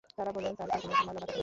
[0.17, 1.39] তারা বললেন, তাঁর দেহে কোনরূপ ময়লা বাকী থাকবে না।